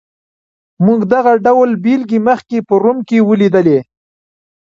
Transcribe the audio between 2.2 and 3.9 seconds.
مخکې په روم کې ولیدلې.